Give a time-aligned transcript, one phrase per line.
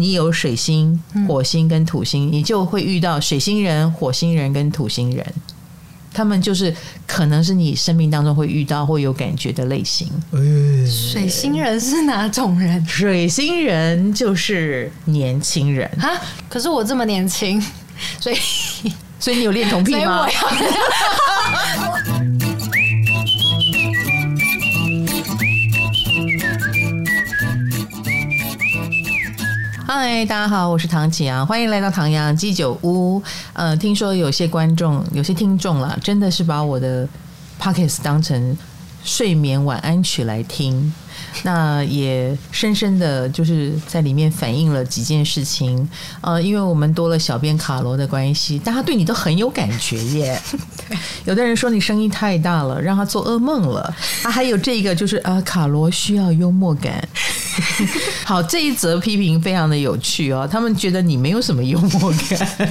[0.00, 0.98] 你有水星、
[1.28, 5.26] 火星跟土星，你就会遇到水星人、火星人跟土星人。
[6.12, 6.74] 他们就是
[7.06, 10.10] 可能是你生命当中会遇到或有感觉的类型。
[10.84, 12.84] 水星人是哪种人？
[12.84, 16.10] 水星人就是年轻人啊！
[16.48, 17.64] 可是我这么年轻，
[18.18, 18.36] 所以
[19.20, 20.26] 所以你有恋童癖吗？
[29.92, 33.20] 嗨，大家好，我是唐启阳，欢迎来到唐阳鸡酒屋。
[33.54, 37.08] 呃，听说有些观众、有些听众啦，真的是把我的
[37.60, 38.56] Podcast 当成
[39.02, 40.94] 睡眠晚安曲来听。
[41.42, 45.88] 那也深深的就是在里面反映了几件事情，
[46.20, 50.40] 呃，因为我们多了小编卡罗的关系，大家对你都很有感觉耶。
[51.26, 53.92] 有的人说你声音太大了，让他做噩梦了。
[54.22, 57.02] 啊，还有这个就是啊，卡罗需要幽默感。
[58.24, 62.68] 好，这一则批评非常的有趣哦，他们觉得你没有什么幽默感。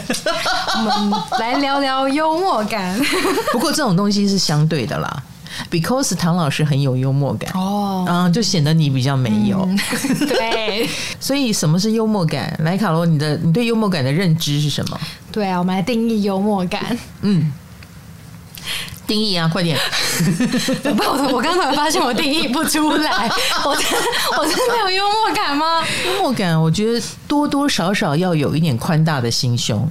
[0.75, 2.99] 我们来聊聊幽默感。
[3.51, 5.23] 不过这种东西是相对的啦。
[5.69, 9.67] Because 唐老师很有幽默感哦，嗯，就显得你比较没有。
[9.67, 9.77] 嗯、
[10.27, 10.87] 对，
[11.19, 12.55] 所以什么是幽默感？
[12.63, 14.99] 来，卡罗，你的你对幽默感的认知是什么？
[15.31, 16.97] 对啊，我们来定义幽默感。
[17.21, 17.51] 嗯，
[19.09, 19.75] 定义啊，快点！
[20.85, 23.27] 我我刚才发现我定义不出来，
[23.65, 23.85] 我真
[24.37, 25.83] 我真的有幽默感吗？
[26.05, 29.89] 幽默感，我觉得多多少少要有一点宽大的心胸。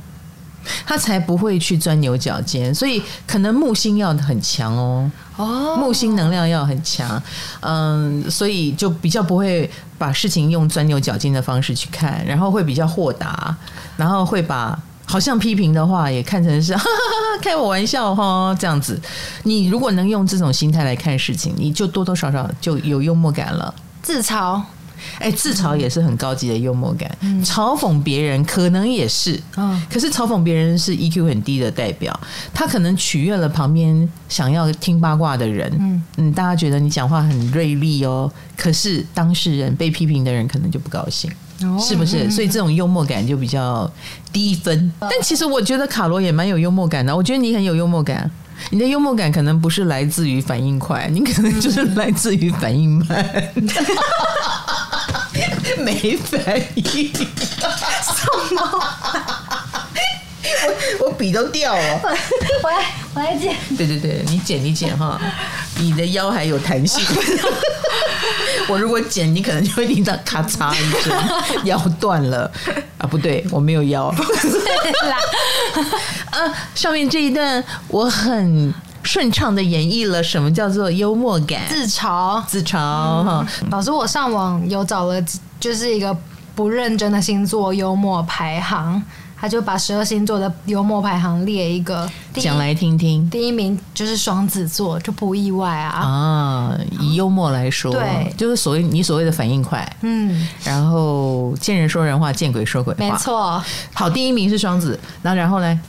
[0.86, 5.10] 他才不会去钻牛角尖，所以可能木星要很强哦。
[5.36, 7.20] 哦，木星能量要很强，
[7.60, 13.56] 嗯，所以就比较不会把事情用钻牛角尖的方式去看，然后会比较豁达，
[13.96, 14.78] 然后会把
[15.08, 19.00] 好像批评的话也看成是 哈哈哈开我玩笑哈这样子。
[19.42, 23.74] 你如果能用这种心态来看事情，你就多多少少就有幽默感了。
[24.02, 24.60] 自嘲。
[25.20, 32.18] 哎，自嘲也是很高级的幽默感，嗯、嘲讽别人可能也是，嗯、可是嘲讽别人是 EQ 很低的代表，
[32.52, 41.34] 他可能取悦了旁边想要听八卦的人，嗯，嗯，大家觉得你讲话很锐利哦，可是当事人被批评的人可能就不高兴，哦、
[41.80, 42.30] 是不是？
[42.30, 43.90] 所以这种幽默感就比较
[44.32, 44.92] 低分。
[45.00, 48.30] 但其实我觉得卡罗也蛮有幽默感的，我觉得你很有幽默感，
[48.70, 53.24] 你的幽默感可能不是来自于反应快，你可能就是来自于反应慢。
[53.54, 53.68] 嗯
[55.84, 56.40] 没反
[56.74, 58.60] 应，什么？
[61.00, 62.00] 我我笔都掉了，
[62.64, 62.76] 我来
[63.14, 63.54] 我来剪。
[63.76, 65.20] 对对对，你剪你剪哈，
[65.78, 67.04] 你的腰还有弹性。
[68.68, 71.12] 我如果剪，你可能就会听到咔嚓一声，
[71.64, 72.50] 腰断了
[72.98, 73.06] 啊！
[73.06, 74.14] 不对，我没有腰。
[74.14, 75.16] 对啦，
[76.30, 78.72] 呃，上面这一段我很。
[79.04, 81.62] 顺畅的演绎了什么叫做幽默感？
[81.66, 83.46] 自嘲，自嘲哈。
[83.62, 85.22] 嗯、老师，我上网有找了，
[85.58, 86.14] 就是一个
[86.54, 89.02] 不认真的星座幽默排行，
[89.40, 93.28] 他就把十二星座的幽默排行列一个，讲来听听。
[93.30, 96.00] 第一名就是双子座，就不意外啊。
[96.00, 103.62] 啊，以幽默来说，对，就是所谓你所谓的反应快，嗯，然后见人说人话，见鬼说鬼话，没错。
[103.94, 105.80] 好，第一名是双子，那然后呢，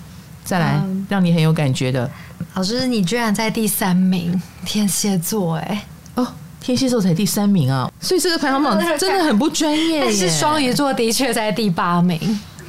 [0.44, 2.10] 再来、嗯、让你很有感觉的。
[2.54, 5.86] 老师，你居然在第三名，天蝎座哎！
[6.16, 6.28] 哦，
[6.62, 10.02] 天蝎座才第三名啊，所以这个排行榜真的很不专业。
[10.06, 12.18] 但是双鱼座的确在第八名，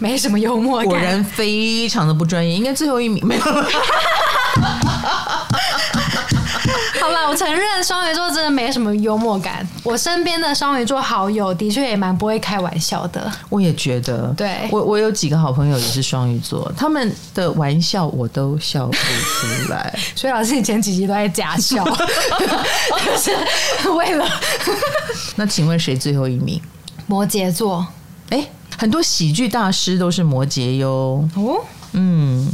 [0.00, 3.42] 没什么幽默感，果然非常的不专业，应该最后一名没有。
[7.00, 9.66] 好了，我承认双鱼座真的没什么幽默感。
[9.82, 13.30] 我身边的双鱼座好友的确也蛮不会开玩笑的。
[13.48, 19.98] 我也觉得，对我我有几个好朋友也是双鱼座，他们的玩笑我都笑不出来。
[20.16, 21.84] 所以老师，你前几集都在假笑，
[23.16, 24.26] 是为了？
[25.36, 26.60] 那请问谁最后一名？
[27.06, 27.86] 摩羯座。
[28.28, 28.46] 哎，
[28.80, 31.28] 很多喜剧大师都是摩羯哟。
[31.36, 32.50] 哦，嗯，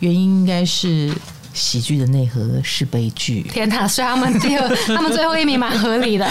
[0.00, 1.10] 原因应该是。
[1.54, 3.42] 喜剧的内核是悲剧。
[3.42, 6.28] 天哪，所以他们第二， 他们最后一名蛮合理的。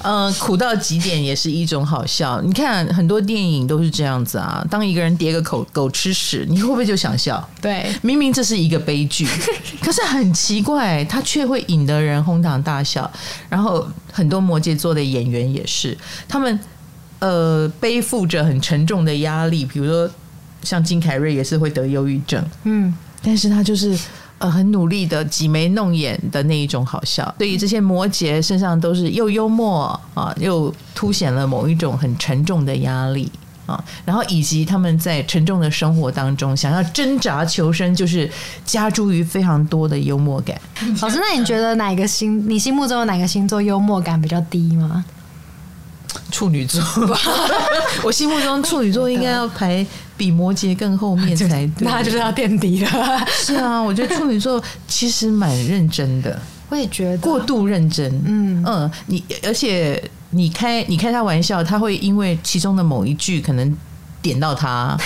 [0.00, 2.40] 嗯、 呃，苦到极点也是一种好笑。
[2.40, 4.66] 你看很多电影都是这样子啊。
[4.68, 7.48] 当一个人跌个口狗吃屎，你会不会就想笑？
[7.60, 9.24] 对，明明这是一个悲剧，
[9.80, 13.08] 可是很奇怪，他却会引得人哄堂大笑。
[13.48, 15.96] 然后很多摩羯座的演员也是，
[16.28, 16.58] 他们
[17.22, 20.10] 呃背负着很沉重的压力，比如说
[20.62, 22.44] 像金凯瑞也是会得忧郁症。
[22.64, 22.92] 嗯。
[23.24, 23.96] 但是他就是
[24.38, 33.30] 呃很努力的挤眉弄眼的那一种好笑，对于这些摩羯身上都是又幽默啊，又凸显了某一种很沉重的压力
[33.64, 38.28] 啊，然后以及他们在沉重的生活当中想要挣扎求生，就是
[38.64, 40.60] 加诸于非常多的幽默感。
[41.00, 45.04] 老师，那你觉得哪个星，你心目中的哪个星座幽默感比较低吗？
[46.30, 47.18] 处女座吧，
[48.02, 49.84] 我心目中处女座应该要排
[50.16, 53.26] 比摩羯更后面才对， 那他就是要垫底了。
[53.28, 58.10] 是啊，我觉得处女座其实蛮认真的，我也觉得过度认真。
[58.26, 63.76] 嗯嗯，你而且你开你开他玩笑，他会因为其中的某一句可能
[64.20, 64.96] 点到他，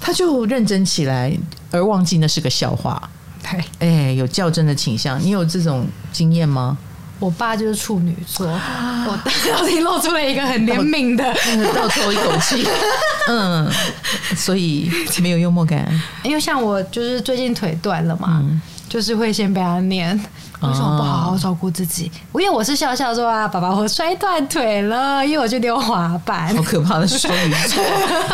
[0.00, 1.32] 他就认真起来，
[1.70, 3.00] 而忘记那是个笑话。
[3.42, 6.76] 对，哎，有较真的倾向，你有这种经验吗？
[7.20, 9.20] 我爸就是处女座，我
[9.52, 11.24] 到底露出了一个很怜悯的，
[11.72, 12.66] 倒抽一口气，
[13.28, 13.70] 嗯，
[14.34, 14.90] 所以
[15.20, 15.86] 没有幽默感，
[16.24, 20.18] 因为像我就是最近腿断了嘛，嗯、就是会先被他念。
[20.62, 22.10] 为什么不好好照顾自己？
[22.34, 26.54] 因为我是笑笑说啊，爸爸我摔断腿了，因为我去溜滑板。
[26.54, 27.82] 好可怕的 双鱼座，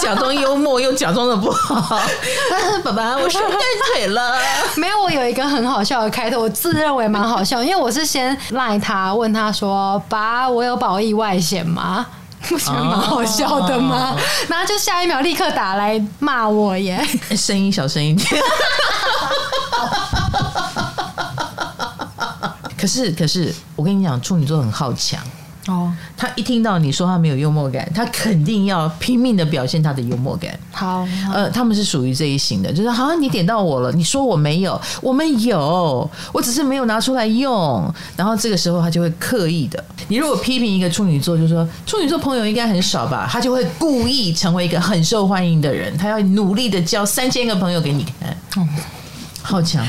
[0.01, 2.01] 假装幽默又假装的不好。
[2.83, 3.57] 爸爸我摔断
[3.95, 4.37] 腿了，
[4.77, 12.07] 没有，我有一个很好笑的开头，我自认为蛮好笑，因为我是先赖他问他说，爸，我有保意外险吗？
[12.49, 14.17] 不觉得蛮好笑的吗？
[14.49, 17.05] 然后就下一秒立刻打来骂我耶，
[17.37, 18.43] 声音小声一点。
[22.87, 25.21] 可是，可是，我跟你讲，处女座很好强
[25.67, 25.93] 哦。
[26.17, 30.57] 他一听到你说他没有幽默感，他肯定要拼命的表现他的幽默感。
[30.71, 37.93] 好，好呃，他们是属于这一型的，就是好像你点到我了，你说我没有，我们有，我只是没有拿出来用。
[38.17, 39.85] 然后这个时候他就会刻意的。
[40.07, 48.37] 你如果批评一个处女座，就说处女座朋友应该很少吧，他就会故意成为一个很受欢迎的人，他要努力的交三千个朋友给你看。
[48.59, 48.69] 嗯，
[49.43, 49.85] 好强。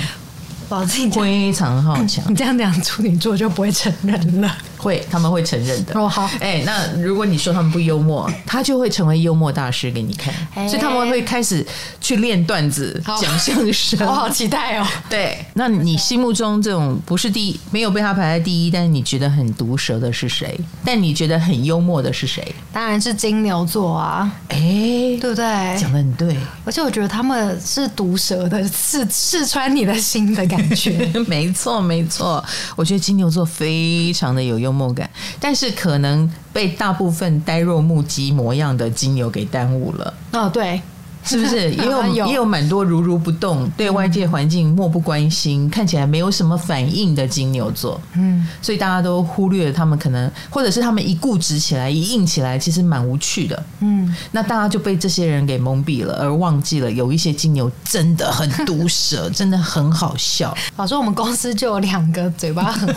[0.69, 4.57] 保证非常好强， 你这样讲处女座就不会承认了。
[4.77, 5.99] 会，他们会承认的。
[5.99, 6.25] 哦，好。
[6.39, 10.33] 哎、欸，那如果你说他们不幽默， 他就会成为幽默大师给你看。
[10.55, 11.65] 欸、所以他们会开始
[11.99, 13.99] 去练段子、讲相声。
[14.07, 14.87] 我好期待哦。
[15.09, 20.59] 对，那你心目中这种不是第一，没有被他排在第一，但是你觉得很毒舌的是谁？
[20.85, 22.55] 但你觉得很幽默的是谁？
[22.71, 24.31] 当然是金牛座啊。
[24.49, 25.43] 哎、欸，对不对？
[25.77, 26.35] 讲的很对。
[26.65, 31.11] 而且我觉得他们是毒舌的，刺刺穿你的心的感觉。
[31.27, 32.43] 没错，没错。
[32.75, 35.09] 我觉得金牛座非常的有幽默感，
[35.39, 40.13] 但是可能被大部分呆若木鸡模样的精油给耽误了。
[40.33, 40.81] 哦，对。
[41.27, 47.99] 是不是 也有也有蛮多如如不动，对外界环境漠不关心，看起来没有什么反应的金牛座？
[48.13, 53.63] 嗯，所以大家都忽略了他们可能，或者是他们一固执起来、一硬起来，其实蛮无趣的。
[53.81, 60.55] 嗯，那大家就被这些人给蒙蔽了，而忘记了有一些金牛真的很毒舌，真的很好笑。
[60.77, 62.95] 老师，我们公司就有两个嘴巴很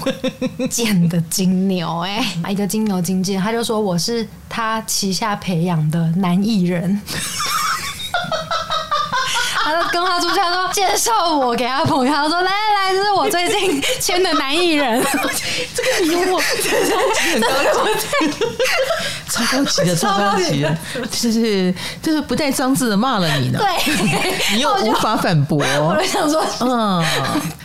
[0.69, 7.01] 贱的金牛，哎， 一个金牛经纪人，他就说我是他旗下培养的男艺人。
[9.63, 15.03] 他就跟他出去，他说介绍我给他朋友，他说来来来，这是我最近签的男艺人，
[15.75, 16.41] 这个很幽默，
[17.31, 18.09] 很高级，
[19.29, 20.79] 超高级的，超高级的，
[21.11, 23.69] 就是就是不带脏字的骂了你呢，对，
[24.55, 26.05] 你又无法反驳，我就。
[26.07, 27.05] 想说，嗯。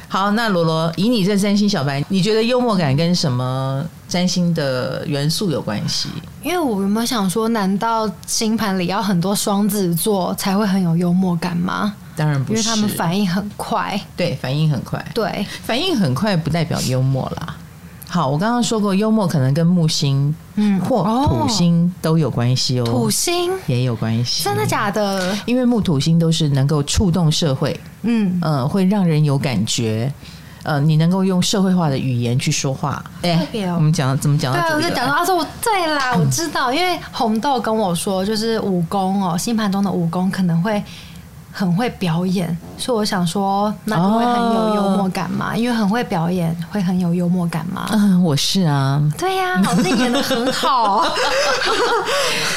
[0.07, 3.83] 好，那罗罗，以你这三星小白，你觉得幽默感跟什么
[4.15, 6.07] 占星的元素有关系？
[6.41, 11.93] 因为我有没有想说，难道星盘里要很多双子座才会很有幽默感吗？
[12.15, 13.99] 当然不是，因为他们反应很快。
[14.15, 15.05] 对，反应很快。
[15.13, 17.57] 对，反应很快不代表幽默啦。
[18.07, 22.85] 好，我刚刚说过，幽默可能跟木星，嗯，或土星都有关系哦。
[22.85, 25.37] 土星也有关系，真的假的？
[25.45, 30.09] 因为木土星都是能够触动社会，嗯呃，会让人有感觉，
[30.65, 33.03] 呃，你能够用社会化的语言去说话。
[33.21, 34.51] 哎、欸，我们讲怎么讲？
[34.51, 40.83] 对，我就讲到他说我对啦，我知道，因为红豆跟我说，就是武功哦，星盘中的武功可能会。
[41.57, 42.45] 很会表演，
[42.77, 45.53] 所以我想说，那你会很有幽默感吗？
[45.53, 47.87] 哦、因为很会表演，会很有幽默感吗？
[47.93, 49.01] 嗯，我是啊。
[49.17, 51.05] 对呀、啊，老师演的很好。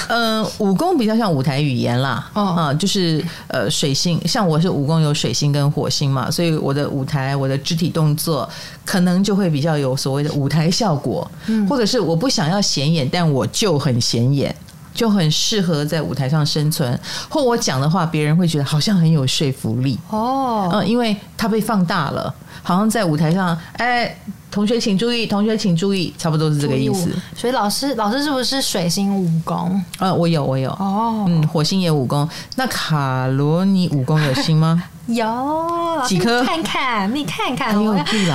[0.08, 2.28] 嗯， 武功比较像舞台语言啦。
[2.32, 8.50] 哦，啊，就是呃，水星，像我是武功有水星跟火星嘛，所以我的舞台，我的肢体动作，
[8.84, 14.52] 可能就会比较有所谓的舞台效果，嗯、或者是我不想要显眼，但我就很显眼。
[14.98, 20.68] 就很适合在舞台上生存，或我讲的话，别人会觉得好像很有说服力哦。
[20.72, 24.12] 嗯，因为它被放大了，好像在舞台上，哎，
[24.50, 27.16] 同学请注意，同学请注意，差不多是这个意思。
[27.36, 29.80] 所以老师，老师是不是水星武功？
[30.00, 30.68] 呃，我有，我有。
[30.70, 32.28] 哦，嗯，火星也武功。
[32.56, 34.82] 那卡罗，尼武功有星吗？
[35.08, 36.44] 有几颗？
[36.44, 37.74] 看看，你看看，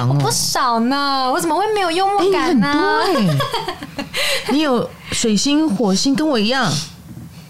[0.07, 1.31] 我不少呢。
[1.31, 3.01] 我怎么会没有幽默感呢？
[4.49, 6.71] 你有水星、火星，跟我一样。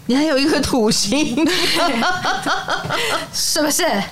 [0.06, 1.34] 你还有一颗土星，
[3.32, 3.82] 是不是？
[3.84, 4.04] 哎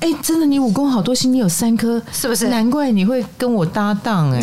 [0.00, 2.48] 哎，真的，你武功好多星，你有三颗，是不是？
[2.48, 4.40] 难怪你会跟我搭档哎。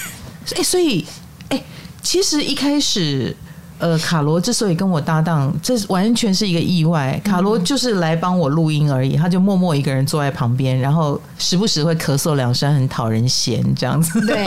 [0.56, 1.06] 哎，所以
[1.50, 1.62] 哎，
[2.02, 3.36] 其实一开始。
[3.78, 7.20] 呃，卡罗之所以跟我搭档，这完全是一个意外。
[7.24, 14.20] 卡罗就是来帮我录音而已，他就默默一个人坐在旁边，然后时不时会咳嗽两声，很讨人嫌这样子。
[14.26, 14.46] 对，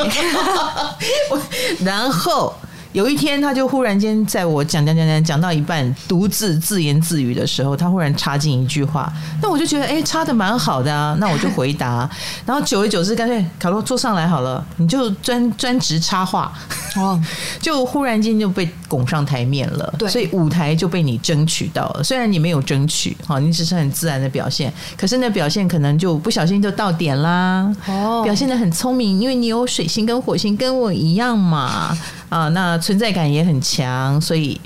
[1.85, 2.53] 然后。
[2.91, 9.11] 有一天，他就忽然间在我讲讲讲讲讲到一半，独自自言自语的时候，他忽然插进一句话，
[9.43, 12.09] 那我就觉得，哎、欸，插的蛮好的啊，那我就回答。
[12.47, 16.51] 然后久而久之，干脆卡洛坐上来好了，你就专专职插话，
[16.95, 17.21] 哦，
[17.61, 19.93] 就忽然间就被拱上台面了。
[19.99, 22.03] 对，所以舞台就被你争取到了。
[22.03, 27.71] 虽然你没有争取，好，你只是很自然的表现，可是那表现可能就不小心就到点啦。
[27.85, 31.95] 哦，表现的很聪明，因为你有水星跟火星跟我一样嘛。
[32.29, 34.59] 啊，那存在感也很强，所以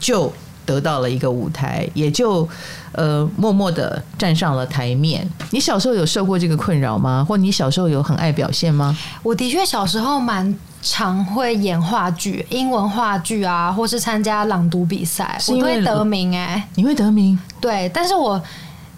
[0.00, 0.32] 就
[0.64, 2.48] 得到了一个舞台，也就
[2.92, 5.28] 呃默默的站上了台面。
[5.50, 7.24] 你小时候有受过这个困扰吗？
[7.28, 8.96] 或你小时候有很爱表现吗？
[9.22, 16.64] 我的确小时候蛮常会演话剧，英文话剧啊，或是参加朗读比赛，我都会得名哎、欸。
[16.76, 17.38] 你会得名？
[17.60, 18.40] 对，但是我。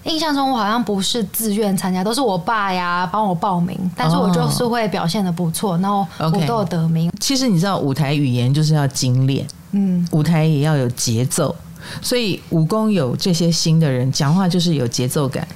[0.04, 7.12] 印象中我好像不是自愿参加，都是我爸呀帮我报名，但是我就是会表现的不错，然后我都有得名。
[7.20, 11.54] 其实你知道舞台语言就是要精炼，嗯，舞台也要有节奏，
[12.00, 15.46] 所以武功有这些新的人讲话就是有节奏感。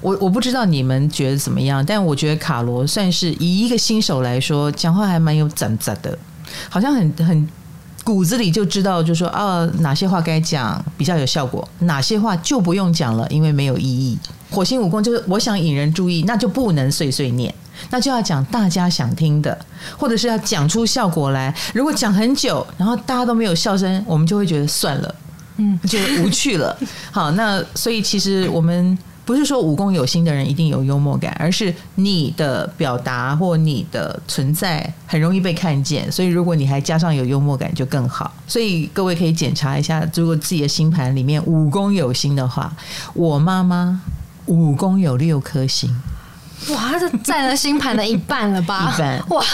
[0.00, 6.18] 我我不知道你们觉得怎么样，但我觉得卡罗算是以一个新手来说，讲话还蛮有斩斩的，
[6.68, 7.48] 好像很很。
[8.04, 14.18] 骨子里就知道，就说啊，哪些话该讲比较有效果，哪些话就不用讲了，因为没有意义。
[14.50, 17.52] 火星武功就是我想引人注意，那就不能碎碎念，
[17.90, 19.58] 那就要讲大家想听的，
[19.98, 21.52] 或者是要讲出效果来。
[21.72, 25.14] 如果讲很久，然后大家都没有笑声，我们就会觉得算了，
[25.56, 26.76] 嗯，觉得无趣了。
[27.10, 28.96] 好，那所以其实我们。
[29.24, 38.32] 不是说武功有心的人一定有幽默感，而是你的表达或你的存在很容易被看见，所以如果你还加上有幽默感就更好。
[38.46, 42.70] 所以各位可以检查一下，如果自己的星盘里面武功有心的话，
[43.14, 44.02] 我妈妈
[44.46, 45.94] 武功有六颗星。
[46.70, 48.92] 哇，这占了星盘的一半了吧？
[48.94, 49.44] 一半哇，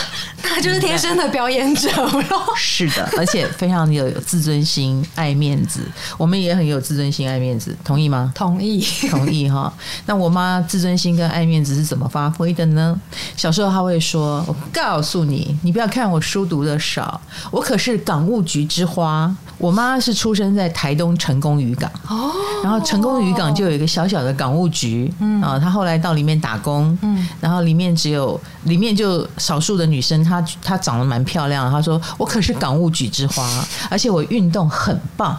[0.45, 2.23] 那就是天生的表演者喽。
[2.57, 5.81] 是的，而且非常有自尊心、爱面子。
[6.17, 8.33] 我们也很有自尊心、爱面子，同意吗？
[8.35, 8.81] 同意，
[9.11, 9.73] 同意哈。
[10.07, 12.99] 那我妈自尊心跟爱面子是怎么发挥的呢？
[13.37, 22.33] 小时候她会说：“我告诉你，你不要看我书读的少，我可是港务局之花。”我妈是出生在台东成功渔港哦，
[22.65, 26.97] 然后成功渔港就有一个小小的港务局，嗯啊，她后来到里面打工。
[27.03, 31.71] 嗯，然后里面只有里面就少数的女生，她她长得蛮漂亮。
[31.71, 33.47] 她说：“我可是港务局之花，
[33.91, 35.39] 而且我运动很棒，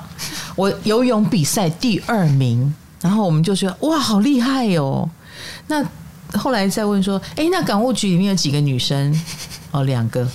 [0.55, 5.09] 我游泳比赛第二名。”然后我们就说：“哇，好厉害哦！”
[5.65, 5.83] 那
[6.37, 9.11] 后来再问说：“哎，那港务局里面有几个女生？”
[9.71, 10.27] 哦，两个。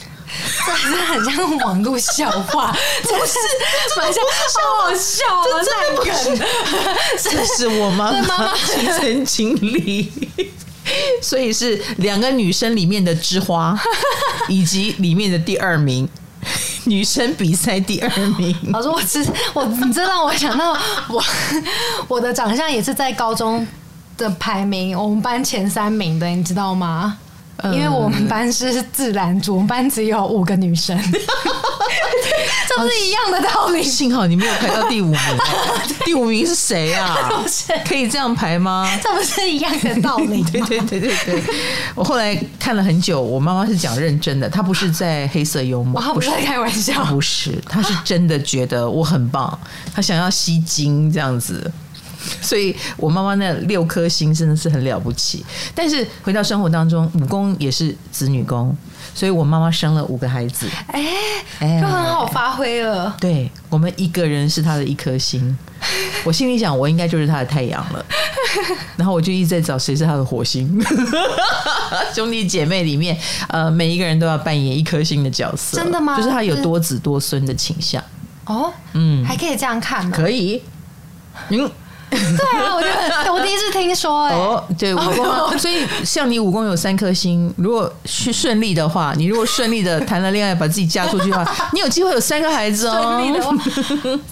[0.66, 3.38] 这还是很像网络笑话，真是
[3.96, 4.22] 蛮像，
[4.62, 5.44] 好好笑哦！
[5.44, 6.04] 这真的不
[7.16, 10.12] 是，这是我妈妈亲身经历。
[11.20, 13.76] 所以是两个女生里面的之花，
[14.46, 16.08] 以及里面的第二名，
[16.84, 18.56] 女生比赛第二名。
[18.72, 20.78] 老师，我只我，你这让我想到
[21.08, 21.24] 我
[22.06, 23.66] 我的长相也是在高中
[24.16, 27.18] 的排名，我们班前三名的，你知道吗？
[27.64, 30.96] 因为我们班是自然组，我们班只有五个女生，
[32.68, 33.82] 这不是一样的道理。
[33.82, 35.18] 幸好你没有排到第五名，
[36.04, 37.30] 第五名是谁啊？
[37.86, 38.86] 可以这样排吗？
[39.02, 40.48] 这不是一样的道理吗？
[40.52, 41.42] 对对对对对。
[41.94, 49.58] 我后来看了很久，我妈妈是讲认真的，她不是在黑色幽默，不是在开玩笑，不是，她是真的觉得我很棒，
[49.94, 51.72] 她想要吸睛这样子。
[52.42, 55.44] 所以，我妈妈那六颗星真的是很了不起。
[55.74, 58.76] 但是回到生活当中，武功也是子女宫，
[59.14, 61.04] 所以我妈妈生了五个孩子，哎，
[61.60, 63.14] 哎，就很好发挥了。
[63.20, 65.56] 对，我们一个人是她的一颗星，
[66.24, 68.04] 我心里想，我应该就是她的太阳了。
[68.96, 70.82] 然后我就一直在找谁是她的火星。
[72.14, 73.16] 兄弟姐妹里面，
[73.48, 76.16] 呃，每一个人都要扮演一颗星的角色，真的吗？
[76.16, 78.02] 就是他有多子多孙的倾向。
[78.46, 80.12] 哦，嗯，还可以这样看吗？
[80.14, 80.62] 可以，
[81.50, 81.70] 嗯。
[82.10, 84.36] 对啊，我觉得我第一次听说哎、欸。
[84.36, 85.26] 哦，对，武功，
[85.58, 93.02] 所以像你武功有三颗星，如果去顺利的话，你如果顺利的谈了恋爱，把自己嫁出去的话， 你有机会有三个孩子哦。
[93.02, 93.52] 顺利的话，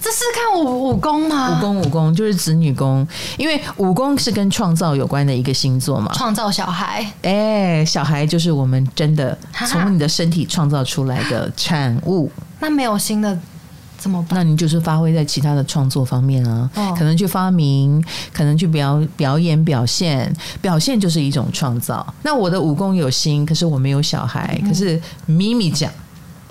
[0.01, 1.57] 这是看武武功吗？
[1.57, 3.05] 武功武功就是子女宫，
[3.37, 6.11] 因为武功是跟创造有关的一个星座嘛。
[6.15, 12.31] 创造小孩，哎，小孩就是我们真的从你的身体创造出来的产物。
[12.59, 13.37] 那没有新的。
[14.29, 20.31] 那你就是发挥在其他的创作方面啊，哦、可能去发明，可能去表表演表现，
[20.61, 22.05] 表现就是一种创造。
[22.23, 24.59] 那我的武功有心，可是我没有小孩。
[24.61, 25.91] 嗯、可是咪咪讲，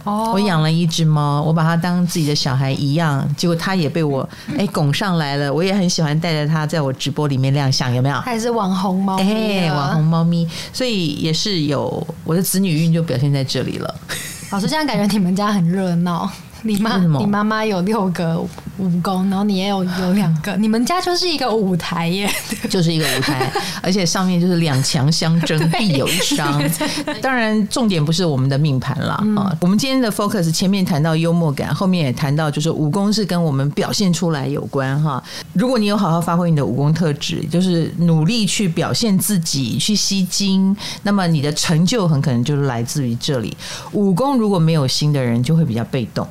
[0.04, 5.52] 哦，我养了一只猫，我把它当自己的小孩一样，结果它也被我哎拱上来了。
[5.52, 8.20] 我也很喜欢带着它在我直播里面亮相，有没有？
[8.25, 13.94] 它也是网红猫咪，哎，网红猫咪，所以也是有我的子女运就表现在这里了。
[14.50, 16.30] 老师这样感觉你们家很热闹。
[16.64, 18.40] 你妈，你妈妈有六个
[18.78, 22.28] 武功，然后你也有有两个，你们家就是一个舞台耶，
[22.71, 23.52] 就是一个舞台，
[23.83, 26.62] 而且上面就是两强相争，必有一伤。
[27.21, 29.14] 当然，重点不是我们的命盘啦。
[29.14, 29.56] 啊、嗯。
[29.61, 35.23] 我们今天的 focus 前面谈到幽默感，后面也谈到就是武功是跟我们表现出来有关哈。
[35.52, 43.54] 如果你有好好发挥你的武功特质，就是努力去表现自己，去吸睛，那么你的成就很可能就是来自于这里。
[43.92, 46.26] 武功如果没有心的人，就会比较被动。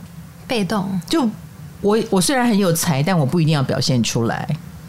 [0.48, 1.28] 被动就
[1.82, 4.48] 我我虽然很有才，但我不一定要表现出来，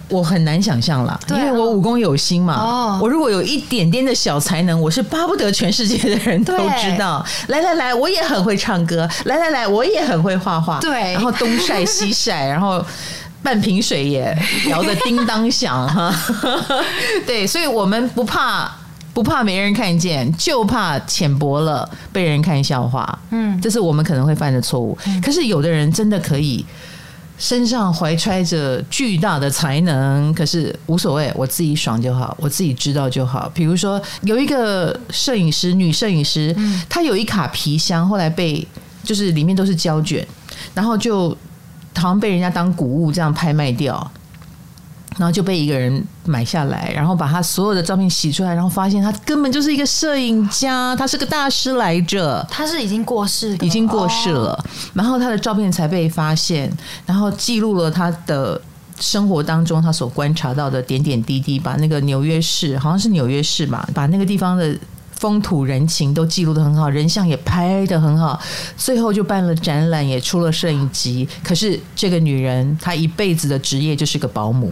[0.09, 2.55] 我很难想象啦，因为我武功有心嘛。
[2.55, 7.25] 哦，我如果有一点点的小才能，我是巴不得全世界的人都知道。
[7.49, 9.09] 来来来，我也很会唱歌。
[9.25, 10.79] 来来来，我也很会画画。
[10.79, 12.85] 对，然后东晒西晒，然后
[13.43, 14.37] 半瓶水也
[14.69, 16.15] 摇得叮当响哈。
[17.27, 18.71] 对，所以我们不怕。
[19.15, 23.19] 不怕没人看见，就怕浅薄了被人看笑话。
[23.31, 24.99] 嗯，这是我们可能会犯的错误。
[25.07, 26.67] 嗯，可是有的人真的可以
[27.39, 33.51] 身上怀揣着巨大的才能，可是无所谓，我自己爽就好，我自己知道就好。
[33.55, 36.55] 比如说有一个摄影师，女摄影师，
[36.89, 38.67] 她有一卡皮箱，后来被
[39.05, 40.27] 就是里面都是胶卷，
[40.75, 41.31] 然后就
[41.95, 44.11] 好像被人家当古物这样拍卖掉。
[45.17, 52.47] 然后就被一个人买下来，然后把他所有的照片洗出来，然后发现他根本就是一个摄影家，他是个大师来着。
[52.51, 54.65] 他是已经过世，已经过世了。
[54.93, 56.73] 然后他的照片才被发现，
[57.07, 58.61] 然后记录了他的
[58.99, 64.77] 生活当中他所观察到的点点滴滴，把那个纽约市，好像是纽约市吧，把那个地方的。
[65.17, 68.39] 风土人情都记录的很好，人像也拍的很好，
[68.77, 71.27] 最后就办了展览，也出了摄影集。
[71.43, 74.71] 可是这个女人，她一辈子的职业就是个保姆，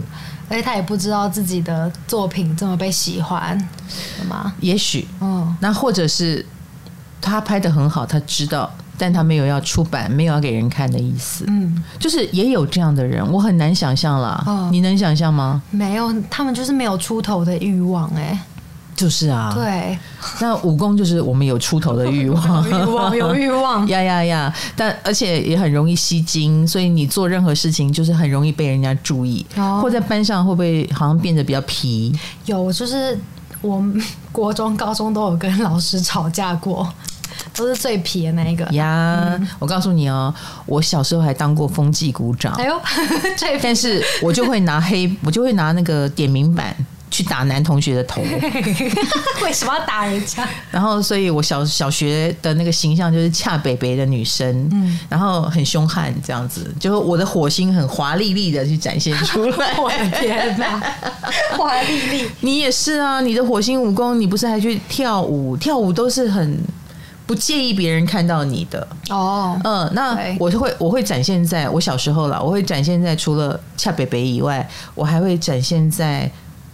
[0.53, 3.57] 而且他也不知道自己的作品这么被喜欢，
[3.89, 4.53] 是吗？
[4.59, 6.45] 也许，嗯，那或者是
[7.19, 11.43] 他拍的很好，他知道，但他没有要出版，没有要给人看的意思。
[11.47, 14.43] 嗯，就是也有这样的人，我很难想象啦。
[14.45, 15.59] 哦，你能想象吗？
[15.71, 18.39] 没有，他们就是没有出头的欲望，哎。
[18.95, 19.97] 就是啊，对，
[20.39, 24.53] 那武功就是我们有出头的欲望，欲望有欲望， 呀呀呀！
[24.75, 29.43] 但而且也很容易吸睛，所以你做任何事情就是很容易被人家注意。
[29.57, 32.13] 哦、或在班上会不会好像变得比较皮？
[32.45, 33.19] 有，就是
[33.61, 33.83] 我
[34.31, 36.87] 国中、高中都有跟老师吵架过，
[37.55, 39.35] 都是最皮的那一个呀。
[39.39, 40.33] 嗯、我告诉你哦，
[40.67, 42.53] 我小时候还当过风纪股长。
[42.53, 42.79] 哎呦，
[43.61, 46.75] 但是我就会拿黑，我就会拿那个点名板。
[47.13, 48.23] 去打男同学的头，
[49.43, 50.49] 为什么要打人家？
[50.71, 59.73] 然后，所以我小小学的那个形象就是恰北北的女生，嗯，然后很凶悍这样子，就是我的火星很华丽丽的去展现出来。
[59.77, 60.81] 我的天哪，
[61.55, 62.27] 华丽丽！
[62.39, 65.55] 你也是啊，你的火星武功，你不是还去跳舞？
[65.57, 66.59] 跳舞都是很
[67.27, 69.55] 不介意别人看到你的哦。
[69.63, 76.31] 嗯，那我就会我会展现在我小时候了，我会展现在除了恰北北以外，我还会展现在。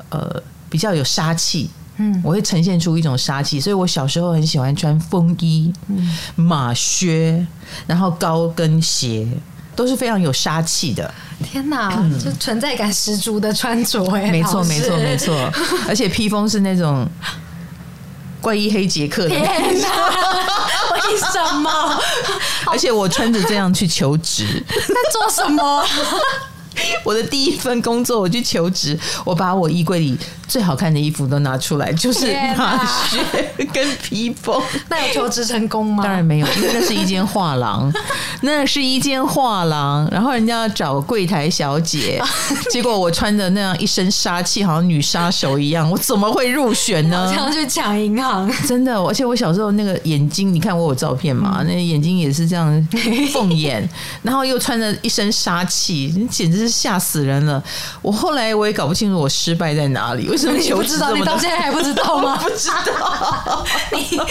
[0.09, 7.45] 呃，比较有杀气，嗯，我会呈现出一种杀气，所以我小时候很喜欢穿风衣、嗯、马靴，
[7.87, 9.27] 然后高跟鞋，
[9.75, 11.13] 都是非常有杀气的。
[11.43, 15.35] 天哪，嗯、就存在感十足的穿着哎，没错没错没错，
[15.87, 17.07] 而且披风是那种
[18.41, 19.29] 怪异黑杰克的。
[19.29, 19.87] 天哪，
[20.93, 22.01] 为什么？
[22.65, 25.83] 而且我穿着这样去求职， 在做什么？
[27.03, 30.17] 我的第一份工作，我去求职，我把我衣柜里
[30.49, 33.17] 最好看的衣服都拿出来，就是马靴
[33.71, 34.59] 跟披风。
[34.89, 36.03] 那有求职成功吗？
[36.03, 37.93] 当然没有，因为那是一间画廊，
[38.41, 42.19] 那是一间画廊，然后人家要找柜台小姐，
[42.71, 47.27] 结果我穿的那样一身杀气，好像女杀手一样，我怎么会入选呢？
[47.31, 51.63] 这样去抢银行，真的，而且我小时候那个眼睛，你看我有照片嘛？
[51.67, 52.87] 那个眼睛也是这样
[53.31, 53.87] 凤眼，
[54.23, 56.79] 然后又穿着一身杀气，简直是。
[56.79, 57.61] 吓死人了！
[58.01, 60.29] 我后来我也搞不清楚我失败在哪里。
[60.47, 60.95] 为什么求职？
[61.15, 62.37] 你到现在还不知道吗？
[62.41, 63.65] 不知道。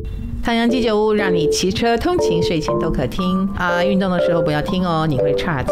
[0.44, 3.82] 太阳鸡酒屋让你骑车通勤、睡前都可听啊！
[3.82, 5.70] 运动的时候不要听哦，你会岔气。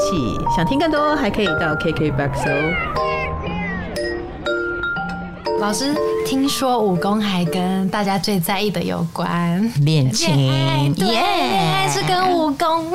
[0.57, 3.22] 想听更多，还可以到 KKBOX 哦。
[5.63, 5.95] 老师，
[6.27, 12.93] 听说武功还跟大家最在意的有关恋情，对，恋爱是跟武功，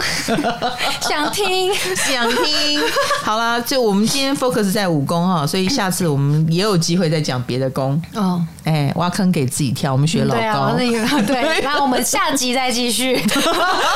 [1.00, 2.82] 想听想听。
[3.24, 8.00] 好啦，就我们今天 focus 在武功哈，所以下次我们也有机会再讲别的功。
[8.14, 10.76] 哦，哎，挖坑给自己跳，我们学老高。
[10.76, 13.18] 对啊，对， 那我们下集再继续。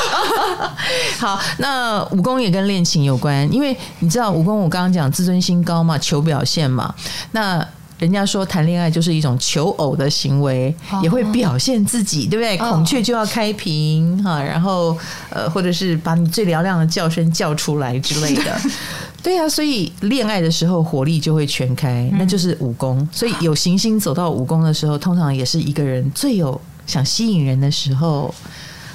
[1.20, 6.94] 好，那武功也跟恋情有关，因为你知道武功，我刚刚讲自尊心高嘛，求表现嘛，
[7.32, 7.62] 那。
[8.02, 12.58] 人家说谈恋爱就是一种求偶的行为，也会表现自己，对不对？
[12.58, 14.98] 孔雀就要开屏哈，然后
[15.30, 18.60] 呃，或者是把你最嘹亮的叫声叫出来之类的。
[19.22, 23.08] 对啊，所以恋爱的时候火力就会全开，那就是武功。
[23.12, 28.34] 所以有行星走到武功的时候，通常也是一个人最有想吸引人的时候，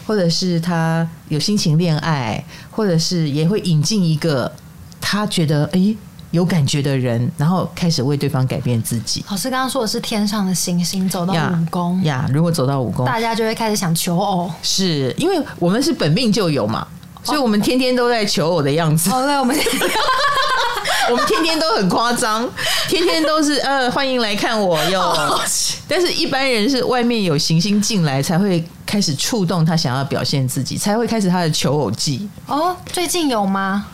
[0.06, 4.52] 或者是他有心情恋爱，或者是也会引进一个
[5.00, 5.96] 他觉得哎。
[6.38, 9.26] 有感觉的人，然后开始为对方改变自己。
[9.32, 16.88] 老师刚刚说的是天上的星星走到五宫呀，如果走到五宫，大家就会开始想求偶，是因为我们是本命就有嘛，
[17.24, 19.10] 所以我们天天都在求偶的样子。
[19.10, 19.58] 哦，对，我们
[21.10, 22.48] 我们天天都很夸张，
[22.88, 25.42] 天天都是呃欢迎来看我哟。
[25.90, 32.30] 但是一般人是外面有行星进来才会开始触动他想要表现自己，才会开始他的求偶记。
[32.46, 33.88] 哦，最近有吗？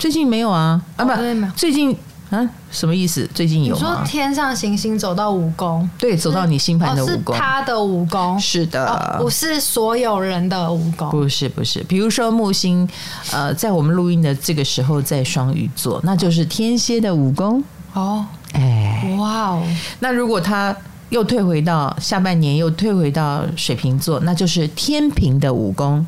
[0.00, 0.80] 最近没有啊？
[0.96, 1.12] 啊不，
[1.54, 1.94] 最近
[2.30, 3.28] 啊什么意思？
[3.34, 11.82] 最近有说天上行星走到五宫，对，走到你星盘的五宫，他的五宫是的，不是所有人的五宫，不是不是。
[11.82, 12.88] 比如说木星，
[13.30, 18.24] 呃，在我们录音的这个时候在双鱼座，那就是天蝎的五宫哦。
[18.54, 19.62] 哎，哇哦，
[19.98, 20.74] 那如果他
[21.10, 26.06] 又退回到下半年，又退回到水瓶座，那就是天平的五宫。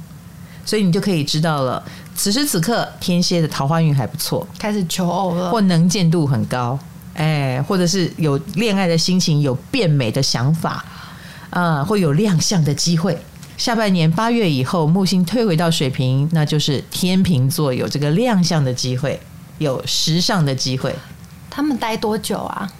[0.64, 1.82] 所以你就可以知道了，
[2.14, 6.78] 此时此刻天蝎的桃花运还不错，开始求偶了，或能见度很高，
[7.14, 10.84] 哎，或者是有恋爱的心情，有变美的想法，
[11.50, 13.18] 啊，会有亮相的机会。
[13.56, 19.20] 下半年八月以后，木星退回到水瓶，那就是天秤座有这个亮相的机会，
[19.58, 20.94] 有时尚的机会。
[21.50, 22.70] 他们待多久啊？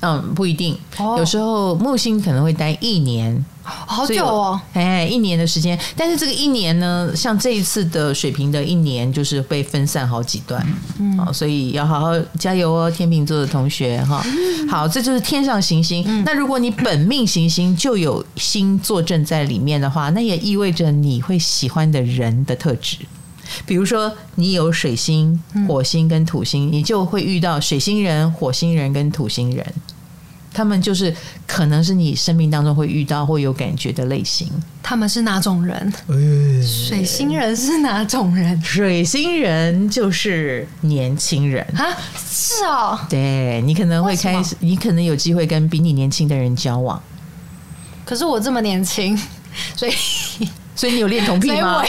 [0.00, 0.78] 嗯，不一定，
[1.18, 3.44] 有时候木星可能会待一年。
[3.86, 10.64] 好久哦，哎，一年的时间，但是这个一年呢，像这一次的水平的一年，就是被分散好几段，
[10.98, 14.24] 嗯，好，所以要好好加油哦，天秤座的同学哈。
[14.68, 16.24] 好，这就是天上行星。
[16.24, 22.96] 那如果你本命行星就有星坐镇在里面的话，那也意味着你会喜欢的人的特质，
[23.66, 29.66] 比如说你有水星、火星跟土星，你就会遇到水星人、火星人跟土星人。
[30.52, 31.14] 他们就是
[31.46, 34.48] 可能是你生命当中会遇到或有感觉的类型。
[34.82, 35.92] 他们是哪种人？
[36.62, 38.60] 水星人是哪种人？
[38.62, 41.86] 水星人就是年轻人啊，
[42.16, 42.98] 是哦。
[43.08, 47.00] 对，你可能会开始，你可能有机会跟比你年轻的人交往。
[48.04, 49.16] 可是我这么年轻，
[49.76, 49.92] 所以
[50.74, 51.84] 所以你有恋童癖吗？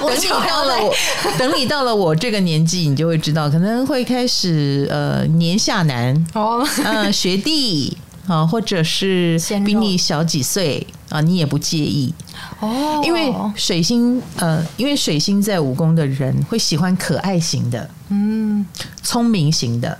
[0.00, 0.94] 等你到了我，
[1.38, 12.12] 等你到了我这个年纪，你就会知道，可能会开始呃年下男哦，嗯 学弟啊，或者是比你小几岁啊，你也不介意
[12.60, 18.64] 哦，因为水星呃，因为水星在五宫的人会喜欢可爱型的，嗯，
[19.02, 19.98] 聪明型的，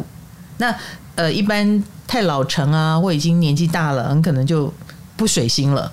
[0.58, 0.74] 那
[1.16, 4.72] 呃一般太老成啊，或已经年纪大了，很可能就。
[5.20, 5.92] 不水星了，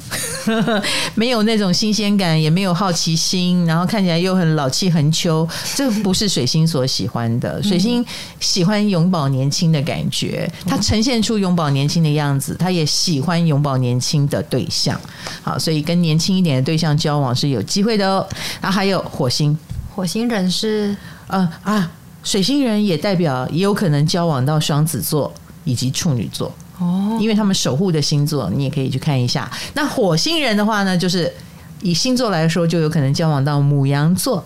[1.13, 7.61] 没有那种新鲜感，也没有好奇心，然后看起来又很老气横秋，这不是水星所喜欢的。
[7.61, 8.05] 水星
[8.39, 14.97] 喜欢永葆年轻的感觉，它呈现出永葆年轻的样子，他也喜欢永葆年轻的对象。
[15.43, 18.25] 好，所以跟年轻一点的对象交往是有机会的哦。
[18.61, 19.57] 然后还有火星，
[19.93, 20.95] 火星人是
[21.27, 21.91] 呃啊，
[22.23, 25.33] 水星人也代表也有可能交往到双子座
[25.65, 26.49] 以及处女座。
[26.79, 29.49] 哦，因为他们守护的星座，你也可以去看一下。
[29.73, 31.31] 那火星人的话呢，就是
[31.81, 34.43] 以星座来说，就有可能交往到母羊座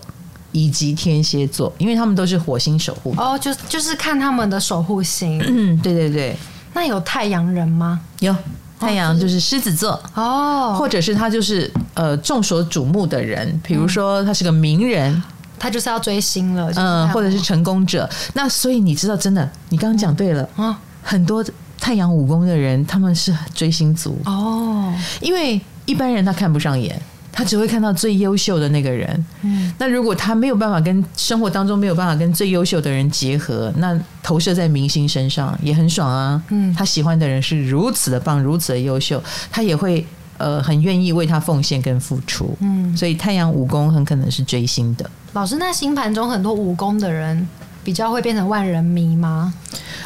[0.52, 3.14] 以及天蝎座，因为他们都是火星守护。
[3.16, 5.42] 哦，就就是看他们的守护星。
[5.46, 6.36] 嗯，对对对。
[6.74, 8.00] 那有太阳人吗？
[8.20, 8.34] 有，
[8.80, 15.22] 太阳就是狮子座哦，或者是他就是呃众所瞩目的人，比如说他是个名人，嗯、
[15.58, 18.08] 他就是要追星了，嗯，或者是成功者。
[18.32, 21.44] 那所以你知道，真的，你刚刚讲对了啊，嗯、很多。
[21.82, 26.96] 太阳武功的人，他们是追星族哦，因为一般人他看不上眼，
[27.32, 29.26] 他只会看到最优秀的那个人。
[29.42, 36.40] 嗯，那如果他没有办法跟生活当中没有办法跟最优秀的人结合，那投射在明星身上也很爽啊。
[36.50, 40.06] 嗯，他喜欢的人是如此的棒，如此的优秀，他也会
[40.38, 42.56] 呃很愿意为他奉献跟付出。
[42.60, 45.10] 嗯，所以太阳武功很可能是追星的。
[45.32, 47.48] 老师，那星盘中很多武功的人。
[47.84, 49.52] 比较会变成万人迷吗？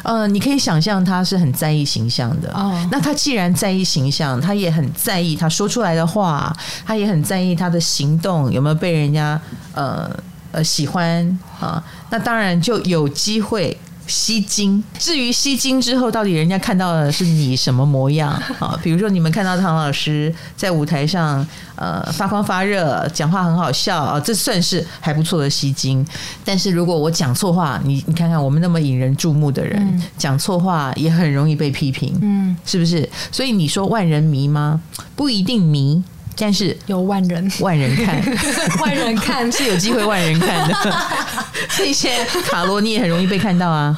[0.03, 2.51] 呃，你可以想象他是很在意形象的。
[2.53, 9.39] 哦，那他既然在意形象，他也很在意他说出来的话，他也很在意他的行动有没有被人家
[9.73, 10.09] 呃
[10.51, 11.83] 呃喜欢啊。
[12.09, 13.77] 那当然就有机会。
[14.07, 14.83] 吸睛。
[14.97, 18.79] 至于吸睛之后，到底人家看到的是你什么模样 啊？
[18.81, 26.05] 比如说，你们看到唐老师在舞台上，呃，发光发热，讲话很好笑啊，这算是还不错的吸睛。
[26.45, 33.07] 但是如果我讲错话，你你看看我们那么引人注目的人，嗯、讲错话也很容易被批评，嗯，是不是？
[33.31, 34.81] 所以你说万人迷吗？
[35.15, 36.03] 不一定迷。
[36.37, 38.21] 但是有万人，万人看，
[38.79, 40.75] 万人看是有机会万人看的。
[41.69, 43.97] 所以现在卡罗你也很容易被看到啊，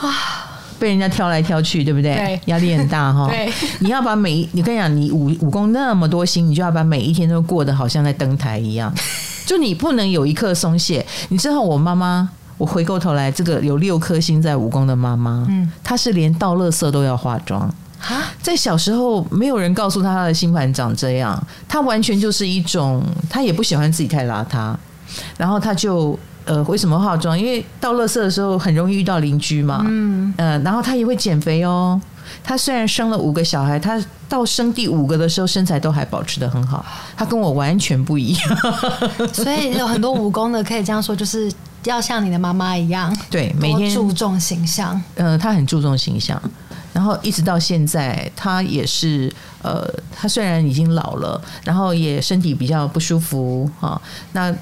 [0.79, 2.15] 被人家挑来挑去，对不对？
[2.15, 3.27] 对，压力很大哈。
[3.27, 8.93] 对，你要把每一，你跟你讲，你武武功那么多星，你就要把每一天都过得好像在登台一样，
[9.45, 11.05] 就你不能有一刻松懈。
[11.27, 17.69] 你知道我妈妈，我回过头来，这个有六颗星在武功的妈妈，嗯，她是连倒垃圾都要化妆。
[18.41, 24.75] 在小时候，没有人告诉他他的星盘长这样，他完全就是一种，他也不喜欢自己太邋遢，
[25.37, 27.37] 然后他就呃，为什么化妆？
[27.37, 32.01] 因为到垃圾的时候很容易遇到邻居嘛，嗯，呃，然后他也会减肥哦。
[32.43, 36.85] 他虽然生了五个小孩，他到生第五个的时候身材都还保持的很好，
[37.17, 38.57] 他跟我完全不一样。
[39.33, 41.51] 所以有很多武功的可以这样说，就是
[41.85, 44.99] 要像你的妈妈一样，对，每天注重形象。
[45.15, 46.39] 呃，他很注重形象。
[46.99, 53.99] 然后一直到现在，他也是呃，他虽然已经老了，然后也身体比较不舒服啊。
[54.33, 54.53] 那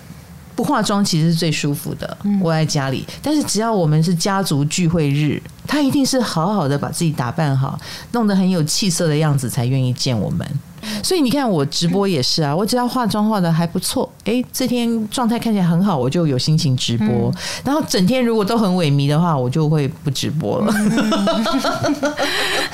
[0.55, 3.03] 不化妆其实是最舒服的，窝在家里。
[3.23, 7.79] 但是只要我们是家族聚会日，他一定是好好的把自己打扮好，
[8.11, 10.47] 弄得很有气色的样子，才愿意见我们。
[11.03, 17.07] 所以你看，我直播也是啊，我只要化妆化的还不错，哎，这天状态看起来很好，我就有心情直播。
[17.07, 17.33] 嗯、
[17.65, 20.73] 然后整天如果都很萎靡的话，我就会不直播了。
[20.73, 21.95] 嗯、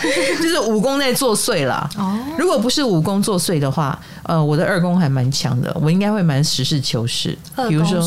[0.42, 1.90] 就是武功在作祟啦。
[1.98, 7.38] 哦，如果不是武功作祟的话，呃，我的二宫还蛮强的，我应该会蛮实事求是。
[7.68, 8.02] 比如说，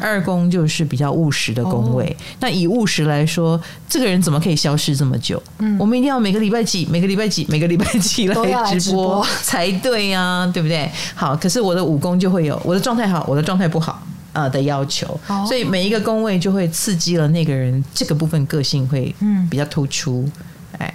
[0.00, 2.04] 二宫就是比较务实的宫位。
[2.04, 5.42] 哦、那以务实来说，这个人怎么可以消失这么久？
[5.58, 9.26] 嗯，我们一定要每个礼拜几、每个礼拜几、每个礼拜几来直播。
[9.42, 10.90] 才对呀、啊，对不对？
[11.14, 20.28] 好，可是我的武功就会有我的状态好，我的状态不好啊的要求，哦、所以每一个宫位就会刺激了那个人这个部分个性会嗯比较突出。
[20.72, 20.94] 嗯、哎，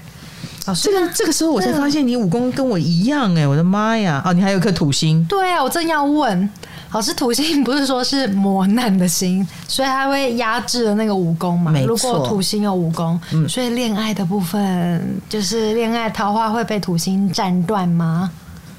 [0.66, 4.22] 老师，这个这个时候我才发现你武功跟我一样哎，我的妈呀！
[4.26, 5.24] 哦，你还有一颗土星。
[5.26, 6.50] 对啊，我正要问。
[6.92, 11.72] 老师，土星不是说是磨难的心，所以它会压制了那个武功嘛？
[11.72, 11.88] 没错。
[11.88, 18.30] 如果土星有武功，嗯，所以恋爱的部分就是恋爱桃花会被土星斩断吗？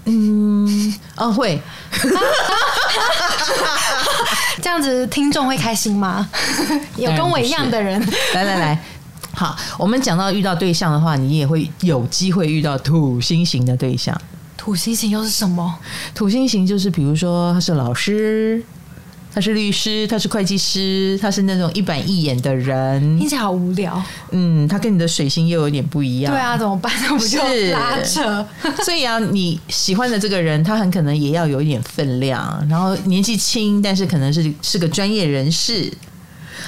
[0.04, 1.60] 嗯，哦，会。
[4.60, 6.28] 这样子听众会开心吗？
[6.96, 7.98] 有跟我一样的人，
[8.34, 8.78] 来来来，
[9.34, 14.14] 好，我们讲到遇到对象的话，你也会有机会遇到土星型的对象。
[14.62, 15.76] 土星型又是什么？
[16.14, 18.62] 土星型就是比如说他是老师，
[19.34, 24.00] 他是律师，他是会计师，他是那种一板一眼的人，听起来好无聊。
[24.30, 26.32] 嗯，他跟你的水星又有点不一样。
[26.32, 26.92] 对啊，怎么办？
[27.02, 27.40] 那不就
[27.72, 28.46] 拉扯？
[28.84, 35.92] 所以啊，你喜欢的这个人，他很可能也要有一点分量，然后年纪轻，但是可能是是个专业人士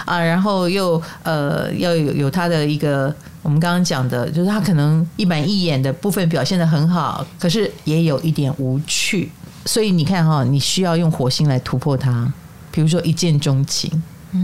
[0.05, 3.15] 啊，然后又呃要有有他的一个。
[3.45, 9.31] 我们刚刚讲的，就是他可能一板一眼的部分表现得很好，可是也有一点无趣。
[9.67, 12.33] 所以你看哈，你需要用火星来突破它。
[12.71, 14.03] 比如说一见钟情，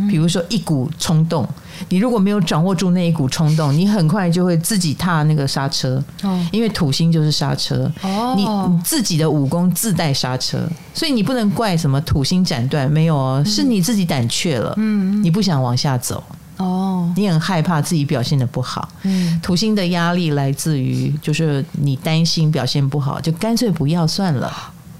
[0.08, 1.48] 比如说一股冲动。
[1.88, 6.02] 你如果没有掌握住那一股冲动，你很快就会自己踏那个刹车。
[6.22, 7.90] 哦因为土星就是刹车。
[8.36, 10.58] 你你自己的武功自带刹车，
[10.94, 14.74] 所以你不能怪什么土星斩断，没有哦，是你自己胆怯了。
[14.76, 16.22] 嗯，你不想往下走。
[16.60, 18.86] 哦，你很害怕自己表现的不好。
[19.02, 24.52] 嗯，土星的压力来自于，就是你担心表现不好，就干脆不要算了。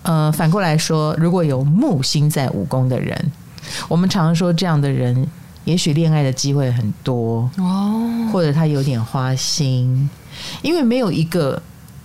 [0.03, 3.33] 呃，反过来说，如果有木星在武宫的人，
[3.89, 5.29] 我们常说这样的人，
[5.67, 10.09] 也许恋爱的机会很多哦，或者他有点花心，
[10.63, 11.63] 因为没有一个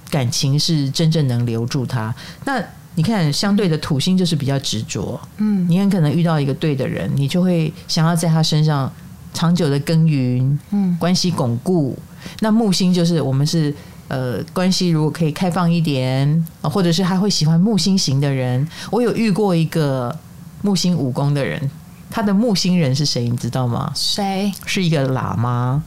[0.10, 2.14] 感情是真正能留住他。
[2.44, 2.62] 那
[2.96, 5.18] 你看，相对的土星就是比较执着。
[5.38, 8.92] 嗯，你很可能遇到一个对的人，你就会想要在他身上。
[9.36, 11.96] 长久的耕耘，嗯，关系巩固。
[12.40, 13.72] 那木星就是我们是
[14.08, 18.68] 呃，关系如果可以开放一点，或者是他会喜欢木星型的人。
[18.90, 20.18] 我有遇过一个
[20.62, 21.70] 木星武功的人，
[22.10, 23.28] 他的木星人是谁？
[23.30, 23.92] 你知道吗？
[23.94, 24.52] 谁？
[24.66, 25.84] 是一个喇嘛。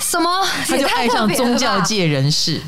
[0.00, 0.30] 什么？
[0.68, 2.60] 他就爱上宗教界人士，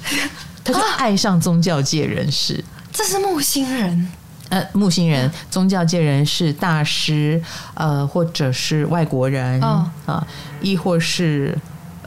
[0.65, 2.65] 他就爱上宗教界人士。
[2.93, 4.09] 这是木星人。
[4.49, 7.43] 呃，木星人，宗教界人士、大师，
[7.75, 10.27] 呃，或者是外国人啊、哦呃，
[10.61, 11.57] 亦或是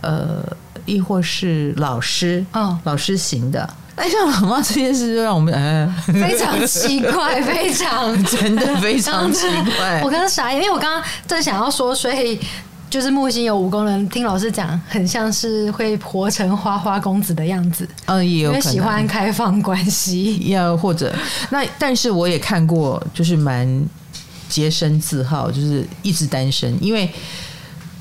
[0.01, 0.43] 呃，
[0.85, 3.69] 亦或是老师，哦、老师型的。
[3.95, 9.45] 哎，像老妈这件事，就让我们哎非常奇怪，非常 真的非常奇
[9.77, 10.01] 怪。
[10.03, 12.39] 我刚刚傻眼，因为我刚刚正想要说，所以。
[12.89, 17.87] 就是木星有五宫人，听老师讲，很像是会活成花花公子的样子。
[18.05, 21.13] 嗯，也有可能喜欢开放关系，要或者
[21.51, 23.85] 那，但是我也看过，就是蛮
[24.49, 27.07] 洁身自好，就是一直单身，因为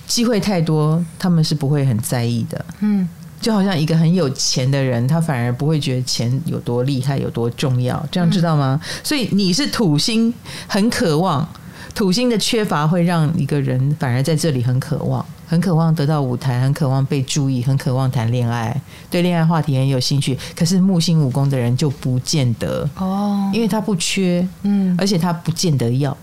[0.07, 2.65] 机会太多，他们是不会很在意的。
[2.81, 3.07] 嗯，
[3.43, 8.81] 就好像一个很有钱的人，他反而不会觉得钱有多厉害，有多重要，这样知道吗？
[8.83, 10.33] 嗯，所以你是土星，
[10.67, 11.47] 很渴望。
[11.99, 18.81] 土星的缺乏会让一个人反而在这里很渴望，很渴望得到舞台，很渴望被注意，很渴望谈恋爱，
[19.11, 20.39] 对恋爱话题很有兴趣。
[20.55, 26.17] 可是木星五宫的人就不见得哦，因为他不缺，嗯，而且他不见得要，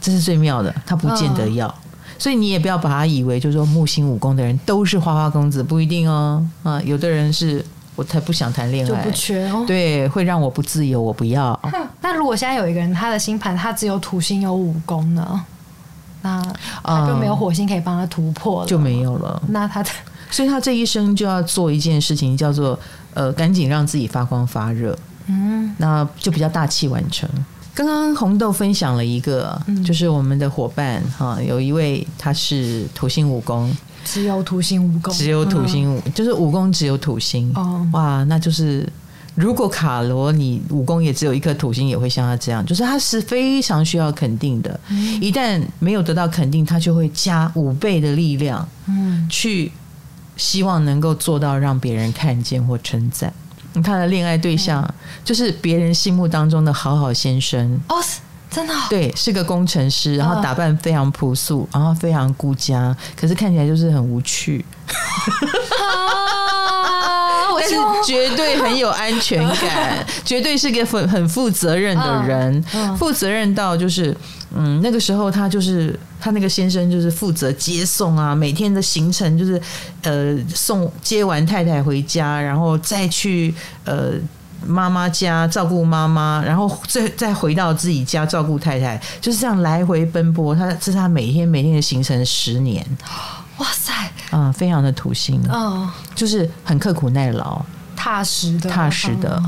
[0.00, 1.72] 这是最妙的，他不见得要。
[2.18, 6.42] 所以你也不要把他以为就是说木星五宫的人都是花花公子，不一定哦。
[6.62, 7.62] 啊，有的人是。
[7.96, 9.64] 我才不想谈恋爱，就不缺哦。
[9.66, 11.58] 对，会让我不自由，我不要。
[12.00, 15.44] 那如果现在有一个人，他的星盘他只有土星有五宫呢？
[16.22, 16.42] 那
[16.82, 19.40] 他就没有火星可以帮他突破了，就没有了。
[19.48, 19.90] 那他的，
[20.30, 22.78] 所以他这一生就要做一件事情，叫做
[23.14, 24.98] 呃，赶紧让自己发光发热。
[25.26, 27.28] 嗯，那就比较大器晚成。
[27.74, 33.76] 刚刚红豆分享了一个，就是我们的伙伴哈，有一位他是土星五宫。
[34.06, 37.52] 只有土星五宫，只有土星五，就是五宫只有土星。
[37.56, 38.88] 哦，哇，那就是
[39.34, 44.78] 如果卡罗你五宫也只有一颗土星，也会像他这样，就是他是非常需要肯定的。
[45.20, 49.72] 一旦没有得到肯定，他就会加五倍的力量，嗯，去
[50.36, 53.32] 希望能够做到让别人看见或称赞。
[53.82, 54.88] 他的恋爱对象
[55.24, 57.78] 就是别人心目当中的好好先生。
[57.88, 57.96] 哦。
[58.48, 64.64] 真的、哦、对，是个工程师，然后打扮非常朴素，然后非常顾家，可是看起来就是很无趣。
[64.86, 64.94] 啊、
[67.58, 72.62] 但是绝对很有安全感， 绝对是个很很负责任的人，
[72.96, 74.16] 负责任到就是，
[74.54, 79.60] 嗯，那个时候他就是他那个先生就是负责接送啊，每天的行程就是
[80.02, 83.52] 呃送接完太太回家，然后再去
[83.84, 84.12] 呃。
[84.66, 90.54] 妈妈家照顾妈妈，然后再再回到自己家照顾太太，就是这样来回奔波。
[90.54, 92.84] 他这是他每天每天的行程十年，
[93.58, 93.92] 哇塞，
[94.30, 99.42] 啊、嗯，非常的土星，嗯，就是很刻苦耐劳、踏实的、踏实的。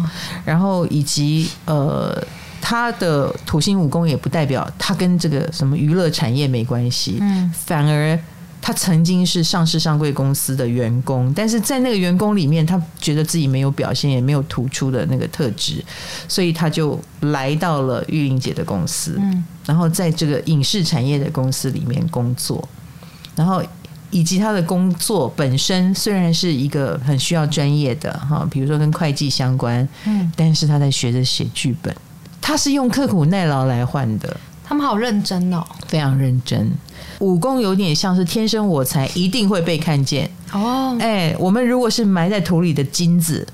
[0.45, 2.17] 然后以及呃，
[2.61, 8.19] 他的土星武功也不代表他跟这个什么娱乐产业没关系，嗯，反而。
[8.61, 15.83] 他曾经是上市上柜公司的员工，但是在那个员工里面，他觉得自己没有表现，也没有突出的那个特质，
[16.27, 22.69] 所以他就来到了玉玲姐的公司，嗯，然后在这个影视产业的公司里面工作，
[23.35, 23.63] 然后
[24.11, 31.95] 以及他的工作本身虽然是一个很需要专业的哈，比如说跟会计相关，嗯，但是他在学着写剧本，
[32.41, 34.37] 他是用刻苦耐劳来换的。
[34.69, 36.71] 他们好认真哦，非常认真。
[37.21, 40.95] 武功有点像是天生我材，一定会被看见哦。
[41.01, 43.47] 哎，我们如果是埋在土里的金子，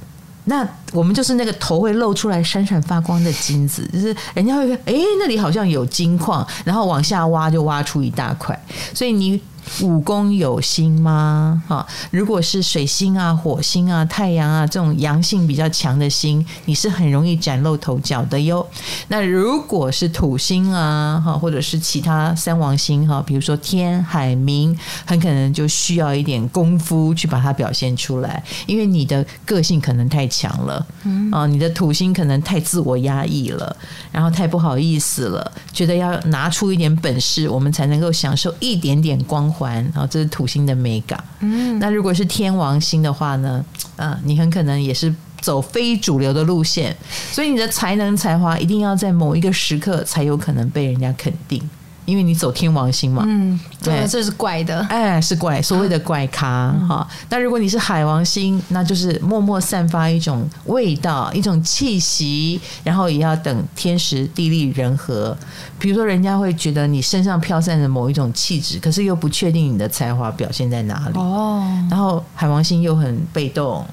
[0.46, 8.60] 那我们就是那个头会露出来闪闪发光的金子，就是人家会说，哎，那里好像有金矿，然后往下挖就挖出一大块。
[8.92, 9.40] 所以你。
[9.80, 11.62] 五宫有星吗？
[11.66, 18.66] 哈，如果是水星啊、火星啊、太阳啊这种阳性比较强的星，你是很容易崭露头角的哟。
[19.08, 33.74] 那如果是土星啊，哈，或者是其他三王星哈，比如说天、海、冥，很可能就需要一点功夫去把它表现出来，因为你的个性可能太强了，嗯，啊，你的土星可能太自我压抑了，
[34.12, 39.53] 然后太不好意思了，觉得要拿出一点本事，我们才能够享受一点点光。
[39.54, 41.22] 环，然后这是土星的美感。
[41.38, 43.64] 嗯，那如果是天王星的话呢？
[43.96, 46.96] 啊，你很可能也是走非主流的路线，
[47.30, 51.62] 所以你的才能才华一定要在某一个时刻才有可能被人家肯定。
[52.04, 57.26] 因为你走天王星嘛，嗯，对，这是怪的，哎，是怪，所谓的怪咖哈、嗯。
[57.30, 65.36] 那如果你是海王星，那就是默默散发一种味道，一种气息，然后也要等天时地利人和。
[65.78, 71.18] 比如说，人家会觉得你身上飘散着某一种气质，可是又不确定你的才华表现在哪里。
[71.18, 73.84] 哦，然后海王星又很被动，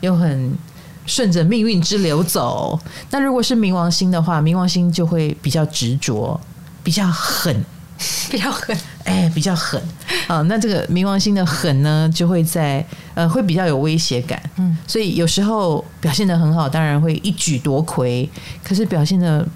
[0.00, 0.52] 又很
[1.06, 2.78] 顺着命运之流走。
[3.10, 6.38] 那如果是冥王星的话，冥王星就会比较执着。
[6.88, 7.54] 比较狠，
[8.32, 8.74] 比较狠，
[9.04, 9.78] 哎，比较狠。
[10.26, 10.40] 啊！
[10.48, 12.82] 那这个冥王星的狠呢，就会在
[13.12, 18.26] 呃，会比较有威胁感，嗯，所以有时候表现的很好，当然会一举夺魁，
[18.64, 19.46] 可是表现的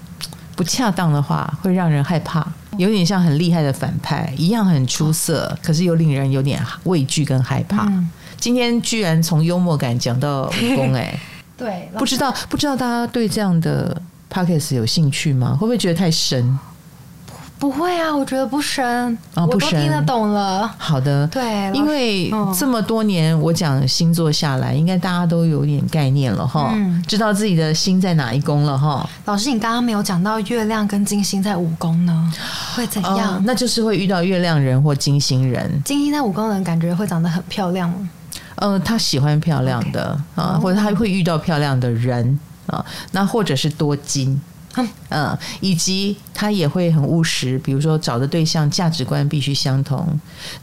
[0.55, 2.45] 不恰当的话，会让人害怕，
[2.77, 7.85] 有点像很厉害的反派一样，很出色，可是又令人有点畏惧跟害怕。
[7.85, 8.07] 嗯、
[8.37, 11.19] 今天居然从幽默感讲到武功，哎，
[11.57, 15.51] 对，不知道不知道大家对这样的 p o c k e t 有兴趣吗？
[15.51, 16.57] 会不会觉得太深？
[17.63, 20.69] 不会啊，我觉得不深，哦、不深，我都听得懂了。
[20.77, 29.09] 好的，对，因为这么多年我讲星座下来，应该大家都有点概念了哈，嗯、知道自己的心在哪一宫了哈。
[29.23, 32.33] 老师，你刚刚没有讲到月亮跟金星在五宫呢，
[32.75, 33.37] 会怎样？
[33.37, 35.81] 哦、那就是会遇到月亮人或金星人。
[35.85, 37.89] 金星在五宫的人感觉会长得很漂亮。
[38.55, 42.37] 呃，他喜欢漂亮的.啊，或者他会遇到漂亮的人
[42.67, 44.41] 啊，那或者是多金。
[45.09, 50.07] 嗯，以及他也会很务实，比如说找的对象价值观必须相同，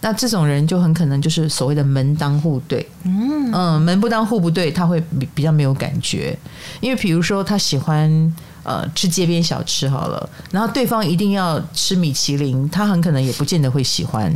[0.00, 2.84] 那这种人就很可能就是所谓的门当户对。
[3.04, 6.36] 嗯嗯，门不当户不对，他会比比较没有感觉，
[6.80, 8.34] 因为比如说他喜欢
[8.64, 14.32] 呃吃街边小吃好了，然后对方一定要吃米其林，他很可能也不见得会喜欢，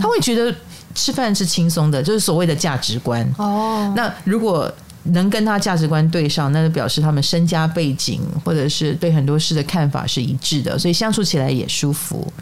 [0.00, 0.54] 他会觉得
[0.94, 3.30] 吃饭是轻松的，就是所谓的价值观。
[3.36, 4.72] 哦，那如果。
[5.12, 12.32] 能跟他价值观对上，那就表示他们身家背景或者是对很多事的看法是一致的，所以相处起来也舒服。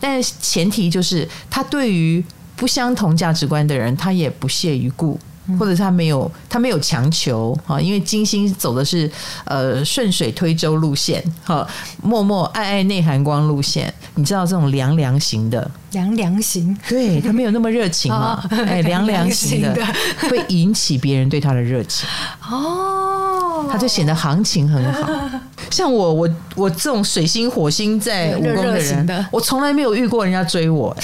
[0.00, 2.24] 但前提就是他对于
[2.56, 5.18] 不相同价值观的人，他也不屑一顾。
[5.58, 9.10] 或者他没有，他没有强求哈，因为金星走的是
[9.44, 11.66] 呃顺水推舟路线哈，
[12.02, 19.86] 默默爱爱内涵光路线，你知道这种凉凉型的凉凉型，对他没有那么热情嘛，哎 凉凉型的
[20.30, 22.08] 会引起别人对他的热情
[22.50, 25.08] 哦，他就显得行情很好。
[25.70, 30.96] 像我我我这种水星火星在五宫的人，我从来没有遇过人家追我。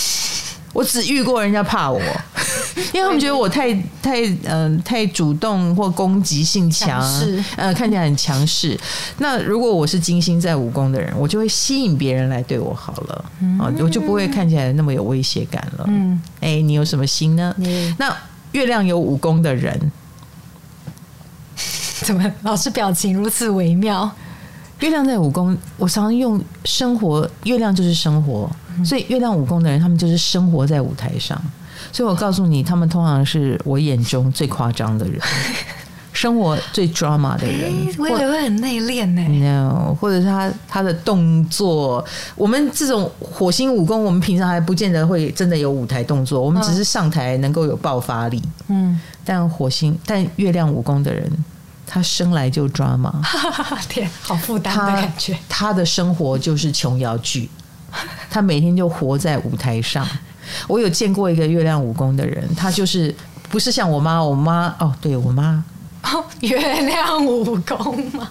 [0.73, 2.01] 我只遇过人家怕我，
[2.95, 8.79] 因为他们觉得我太太嗯、呃、太主动或攻击性强，势呃看起来很强势。
[9.19, 15.85] 那如果我是金星在武功的人，我就会吸引别人来对我好了，嗯、我就不会看起来那么有威胁感了。
[15.89, 17.55] 嗯，哎，你有什么心呢？
[17.59, 18.17] 嗯、那
[18.53, 19.93] 月亮有武功的人，
[22.01, 24.11] 怎么老是表情如此微妙？
[24.83, 28.51] 月亮在五宫，我常常用生活，月亮就是生活。
[28.85, 31.41] 所以月亮五宫的人，他们就是生活在舞台上。
[31.93, 35.21] 所以我告诉你，他们通常是我眼中最夸张的人，
[36.13, 37.73] 生活最 drama 的人。
[37.97, 39.23] 我以为会很内敛呢。
[39.23, 42.05] No，或者是他他的动作，
[42.35, 48.43] 我们这种火星武功，我们平常还不见得会真的有舞台动作，我们只是上台能够有爆发力。
[48.67, 51.31] 嗯，但火星但月亮武功的人，
[51.93, 53.13] 他生来就 drama。
[53.87, 55.35] 天，好负担的感觉。
[55.47, 57.51] 他，他的生活就是琼瑶剧。
[58.31, 60.09] 他每天就活在舞台上。
[60.67, 63.15] 我有见过一个月亮武功的人，他就是
[63.51, 65.63] 不是像我妈，我妈哦，对我妈
[66.05, 68.27] 哦，月亮武功吗？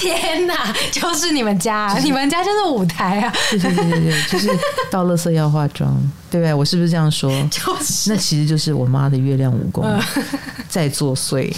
[0.00, 3.32] 天哪，就是你们家，就是、你们家就是舞台啊！
[3.50, 4.48] 对对对对对，就是
[4.90, 5.94] 到垃圾要化妆，
[6.30, 6.54] 对不对？
[6.54, 7.30] 我是不是这样说？
[7.50, 9.84] 就是，那其实就是我妈的月亮五宫
[10.68, 11.52] 在作祟。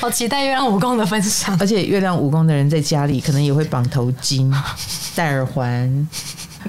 [0.00, 4.52] 好期待月亮武功的分享，而且月亮武功的人在家里可能也会绑头巾、
[5.16, 6.08] 戴耳环，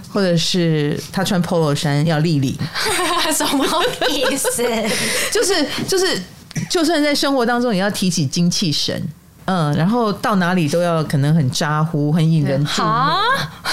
[0.10, 2.58] 或者是他穿 polo 衫要立领，
[3.32, 3.66] 什么
[4.10, 4.64] 意思？
[5.32, 6.22] 就是就是，
[6.70, 9.02] 就算在生活当中也要提起精气神。
[9.46, 12.90] 嗯，然后到哪里都要可能很咋呼，很引人注目。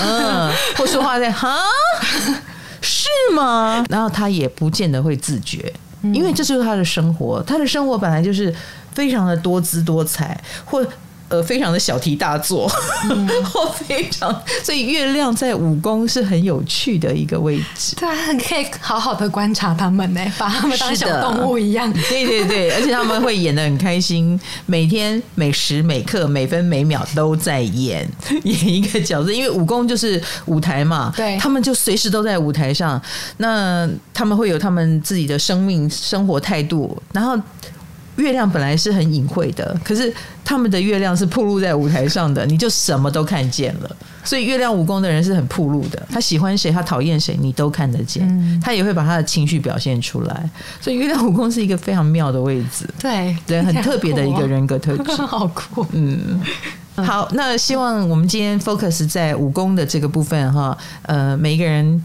[0.03, 1.59] 嗯，或说话在哈，
[2.81, 3.85] 是吗？
[3.89, 8.55] 然后他也不见得会自觉，因为这就是他的生活，他的生活本来就是
[8.93, 10.85] 非常的多姿多彩，或。
[11.33, 12.71] 呃，非常的小题大做，
[13.09, 14.31] 嗯、 或非常，
[14.63, 17.97] 所以月亮在五宫是很有趣的一个位置。
[17.97, 21.91] 对啊，你可以好好的观察他们呢，把他们当小动物一样。
[21.91, 28.07] 对对对，而且他们会演的很开心，每天每时每刻每分每秒都在演
[28.45, 33.01] 演一个角色，因为五宫就是舞台嘛，对，他们就随时都在舞台上。
[33.39, 37.35] 那他们会有他们自己的生命生活态度，然后。
[38.17, 40.13] 月亮本来是很隐晦的，可是
[40.45, 43.97] 他们的月亮是暴露在舞台上的，你就什么都看见了。
[44.23, 48.23] 所以月亮武功的人是很暴露的，他喜欢谁，他讨厌谁，你都看得见。
[48.29, 50.51] 嗯、他也会把他的情绪表现出来。
[50.81, 55.87] 所以月亮武功是一个非常妙的位置，对对，很特别的一个人格特质， 好酷。
[55.93, 56.41] 嗯，
[56.97, 62.05] 好，那希望我们今天 focus 在武功的这个部分哈，呃，每一个人。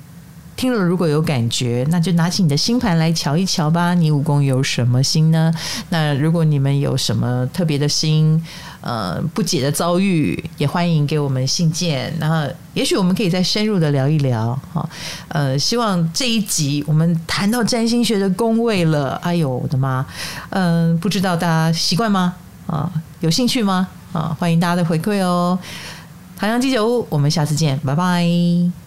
[0.57, 3.93] 听了如果有感觉，那就拿起你的星盘来瞧一瞧吧。
[3.93, 5.53] 你五宫有什么星呢？
[5.89, 8.43] 那如果你们有什么特别的星，
[8.81, 12.11] 呃，不解的遭遇，也欢迎给我们信件。
[12.19, 14.59] 然后，也许我们可以再深入的聊一聊。
[14.73, 14.89] 哈，
[15.27, 19.13] 呃，希望这一集我们谈到占星学的宫位了。
[19.23, 20.03] 哎呦，我的妈！
[20.49, 22.33] 嗯、不知道大家习惯吗？
[22.65, 23.87] 啊，有兴趣吗？
[24.11, 25.57] 啊，欢迎大家的回馈哦。
[26.35, 28.86] 唐阳鸡酒屋，我们下次见，拜拜。